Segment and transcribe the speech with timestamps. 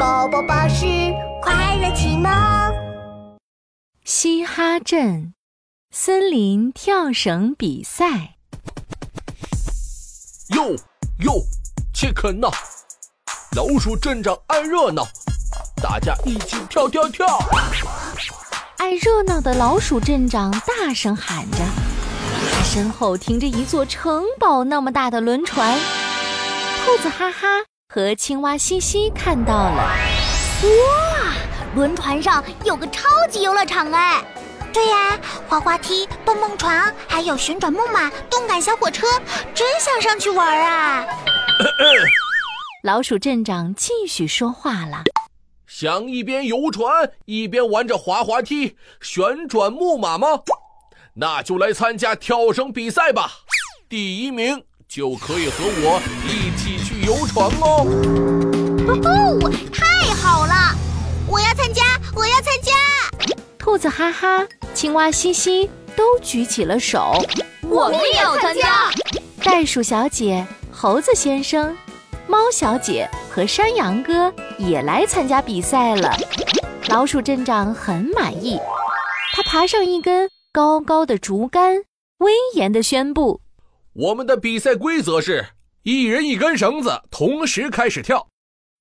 [0.00, 0.86] 宝宝巴士
[1.42, 2.32] 快乐启蒙。
[4.02, 5.34] 嘻哈镇
[5.90, 8.36] 森林跳绳比赛。
[10.56, 10.70] 哟
[11.18, 11.44] 哟，
[11.92, 12.50] 切克闹！
[13.54, 15.06] 老鼠镇长爱热闹，
[15.82, 17.26] 大家一起跳跳跳！
[18.78, 21.58] 爱热闹的老鼠镇长大声喊着，
[22.54, 25.78] 他身后停着一座城堡那么大的轮船。
[26.86, 27.46] 兔子哈哈
[27.92, 29.74] 和青蛙西西看到了，
[30.62, 31.34] 哇，
[31.74, 34.22] 轮船上有个超级游乐场哎！
[34.72, 39.08] 对呀，滑滑梯、蹦蹦床，还有旋转木马、动感小火车，
[39.52, 41.04] 真想上去玩啊！
[42.84, 45.02] 老鼠镇长继续说话了。
[45.66, 50.28] 想一边游船一边玩着滑滑梯、旋转木马吗？
[51.14, 53.32] 那就来参加跳绳比赛吧！
[53.88, 57.86] 第一名就可以和我一起去游船哦！
[59.02, 60.76] 哦，太好了！
[61.26, 61.82] 我要参加，
[62.14, 62.72] 我要参加！
[63.56, 67.14] 兔子哈哈、青蛙西西都举起了手，
[67.62, 68.90] 我们也要参加！
[69.42, 71.74] 袋鼠小姐、猴子先生。
[72.26, 76.14] 猫小姐和山羊哥也来参加比赛了。
[76.88, 78.60] 老鼠镇长很满意，
[79.32, 81.84] 他爬上一根高高的竹竿，
[82.18, 83.40] 威严地宣布
[83.94, 85.46] ：“我们的比赛规则是
[85.82, 88.26] 一人一根绳子，同时开始跳，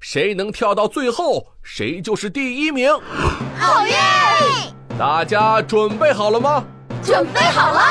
[0.00, 2.90] 谁能跳到最后，谁就是第一名。”
[3.60, 3.94] 好耶！
[4.98, 6.64] 大家准备好了吗？
[7.02, 7.82] 准备好了！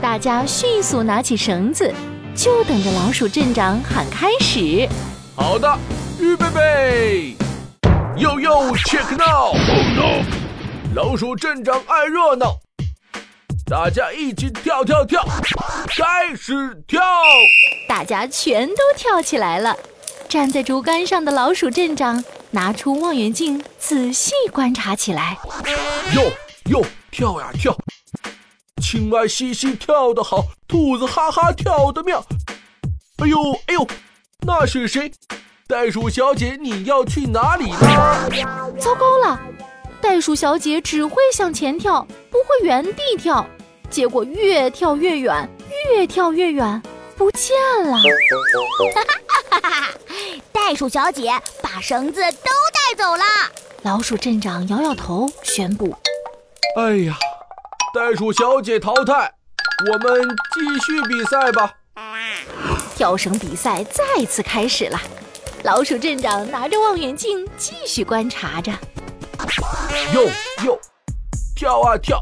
[0.00, 1.92] 大家迅速拿起绳子。
[2.36, 4.88] 就等着老鼠镇长喊开始。
[5.34, 5.76] 好的，
[6.20, 7.36] 预备备。
[8.16, 9.56] Yo yo check now。
[10.94, 12.58] 老鼠镇长爱热闹，
[13.68, 15.20] 大家一起跳跳跳，
[15.88, 17.02] 开始跳。
[17.88, 19.76] 大家全都跳起来了。
[20.28, 22.22] 站在竹竿上的老鼠镇长
[22.52, 25.36] 拿出望远镜，仔细观察起来。
[26.14, 26.30] 哟
[26.70, 27.76] 哟，跳呀跳。
[28.80, 32.24] 青蛙嘻嘻跳得好，兔子哈哈跳得妙。
[33.16, 33.84] 哎呦哎呦，
[34.46, 35.10] 那是谁？
[35.66, 38.30] 袋鼠小姐，你要去哪里呢？
[38.78, 39.40] 糟糕了，
[40.00, 43.44] 袋鼠小姐只会向前跳，不会原地跳，
[43.90, 45.48] 结果越跳越远，
[45.90, 46.82] 越跳越远，
[47.16, 47.98] 不见了。
[48.94, 49.02] 哈
[49.50, 49.94] 哈哈哈！
[50.52, 51.30] 袋鼠小姐
[51.62, 53.24] 把绳子都带走了。
[53.82, 55.94] 老鼠镇长摇摇头，宣布
[56.76, 57.16] ：“哎呀。”
[57.94, 59.32] 袋鼠小姐淘汰，
[59.90, 61.72] 我们继续比赛吧。
[62.94, 65.00] 跳绳比赛再次开始了，
[65.62, 68.70] 老鼠镇长拿着望远镜继续观察着。
[70.12, 70.28] 哟
[70.64, 70.78] 哟，
[71.54, 72.20] 跳啊跳！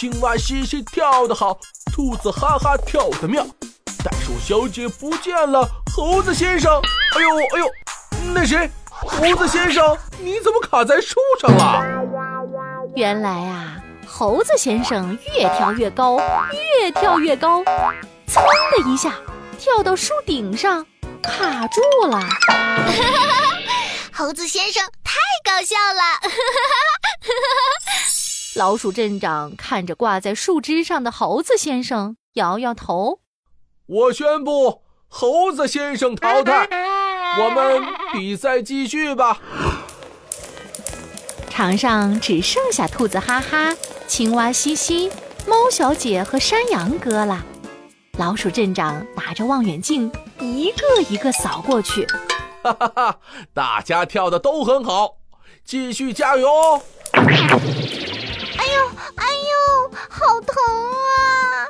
[0.00, 1.58] 青蛙嘻嘻跳得好，
[1.94, 3.44] 兔子哈哈跳得妙。
[4.02, 6.80] 袋鼠小姐不见了，猴子先生，
[7.14, 7.70] 哎呦哎呦，
[8.32, 8.70] 那谁？
[8.88, 11.82] 猴子先生，你怎么卡在树上了？
[12.96, 13.76] 原来啊。
[14.08, 16.18] 猴子先生越跳越高，
[16.80, 17.62] 越跳越高，
[18.26, 19.12] 噌的一下
[19.58, 20.86] 跳到树顶上，
[21.22, 22.26] 卡住了。
[24.16, 25.12] 猴子先生太
[25.44, 26.32] 搞笑了。
[28.56, 33.20] 老鼠镇长看着挂在树枝上的猴子先生，摇摇头。
[33.86, 36.68] 我宣布，猴子先生淘汰。
[37.38, 37.80] 我们
[38.12, 39.40] 比赛继续吧。
[41.48, 43.72] 场上只剩下兔子哈哈、
[44.08, 45.08] 青蛙西西、
[45.46, 47.44] 猫小姐和山羊哥了。
[48.18, 52.04] 老鼠镇长拿着望远镜，一个一个扫过去。
[52.62, 53.18] 哈哈哈！
[53.54, 55.18] 大家跳的都很好，
[55.64, 56.82] 继续加油哦！
[59.16, 61.66] 哎呦哎呦，好疼啊！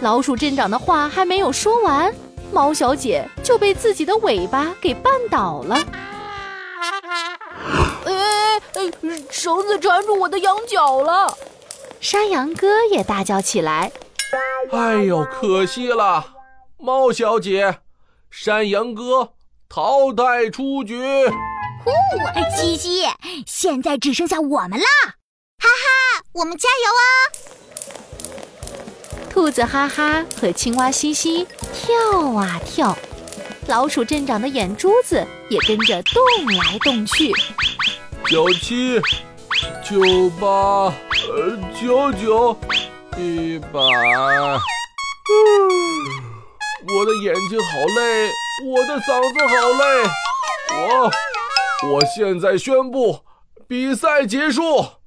[0.00, 2.14] 老鼠镇长的话还没有说完，
[2.52, 5.78] 猫小姐就被自己的尾巴给绊倒了。
[9.30, 11.36] 绳子缠住我的羊角了，
[12.00, 13.90] 山羊哥也大叫起来
[14.72, 16.34] ：“哎呦，可惜了，
[16.76, 17.78] 猫小姐，
[18.30, 19.32] 山羊哥
[19.68, 20.98] 淘汰出局。”
[21.84, 21.90] 呼，
[22.56, 23.06] 西西，
[23.46, 24.84] 现在只剩下我们了！
[25.58, 27.10] 哈哈，我们加油啊！
[29.28, 31.92] 兔子哈哈和青蛙西西跳
[32.36, 32.96] 啊跳，
[33.66, 36.22] 老鼠镇长的眼珠子也跟着动
[36.56, 37.32] 来动去。
[38.26, 39.00] 九七，
[39.82, 40.94] 九八，呃，
[41.80, 42.56] 九九，
[43.16, 43.80] 一百。
[46.94, 47.66] 我的眼睛好
[47.96, 48.30] 累，
[48.66, 49.84] 我的嗓子好累。
[50.76, 51.10] 我，
[51.92, 53.24] 我现在宣布
[53.66, 54.99] 比赛结束。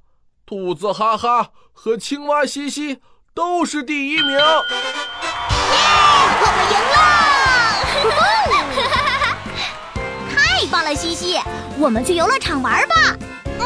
[0.54, 3.00] 兔子哈哈和青蛙西西
[3.34, 4.30] 都是第一名。
[4.34, 4.44] 耶，
[6.40, 7.02] 我们赢了！
[10.30, 11.42] 太棒了，西西！
[11.80, 13.18] 我们去游乐场玩吧。
[13.60, 13.66] 嗯，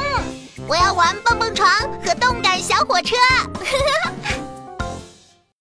[0.66, 1.70] 我要玩蹦蹦床
[2.06, 3.18] 和动感小火车。